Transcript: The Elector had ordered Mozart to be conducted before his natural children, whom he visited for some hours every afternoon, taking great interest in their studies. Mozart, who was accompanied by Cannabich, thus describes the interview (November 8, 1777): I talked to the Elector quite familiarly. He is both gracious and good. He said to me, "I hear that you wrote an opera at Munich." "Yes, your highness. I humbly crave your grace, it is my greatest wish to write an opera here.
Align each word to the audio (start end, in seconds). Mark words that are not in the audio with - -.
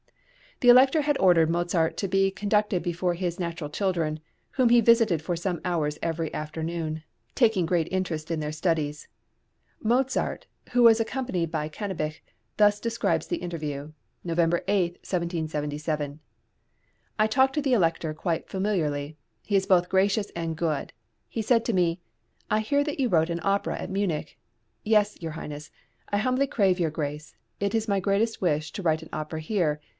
The 0.61 0.69
Elector 0.69 1.01
had 1.01 1.17
ordered 1.17 1.49
Mozart 1.49 1.97
to 1.97 2.07
be 2.07 2.29
conducted 2.31 2.83
before 2.83 3.15
his 3.15 3.39
natural 3.39 3.69
children, 3.69 4.19
whom 4.51 4.69
he 4.69 4.81
visited 4.81 5.21
for 5.21 5.35
some 5.35 5.61
hours 5.65 5.97
every 6.03 6.31
afternoon, 6.33 7.03
taking 7.33 7.65
great 7.65 7.87
interest 7.91 8.29
in 8.29 8.39
their 8.39 8.51
studies. 8.51 9.07
Mozart, 9.81 10.45
who 10.73 10.83
was 10.83 10.99
accompanied 10.99 11.51
by 11.51 11.67
Cannabich, 11.69 12.21
thus 12.57 12.79
describes 12.79 13.25
the 13.27 13.37
interview 13.37 13.91
(November 14.23 14.61
8, 14.67 14.93
1777): 15.03 16.19
I 17.19 17.27
talked 17.27 17.53
to 17.55 17.61
the 17.61 17.73
Elector 17.73 18.13
quite 18.13 18.47
familiarly. 18.47 19.17
He 19.43 19.55
is 19.55 19.65
both 19.67 19.89
gracious 19.89 20.31
and 20.35 20.55
good. 20.55 20.93
He 21.27 21.41
said 21.43 21.63
to 21.65 21.73
me, 21.73 22.01
"I 22.51 22.59
hear 22.59 22.83
that 22.83 22.99
you 22.99 23.07
wrote 23.09 23.29
an 23.31 23.39
opera 23.43 23.79
at 23.79 23.89
Munich." 23.91 24.37
"Yes, 24.83 25.17
your 25.21 25.31
highness. 25.31 25.71
I 26.09 26.17
humbly 26.17 26.47
crave 26.47 26.79
your 26.79 26.91
grace, 26.91 27.35
it 27.59 27.73
is 27.73 27.87
my 27.87 27.99
greatest 27.99 28.41
wish 28.41 28.71
to 28.73 28.83
write 28.83 29.01
an 29.01 29.09
opera 29.13 29.39
here. 29.41 29.79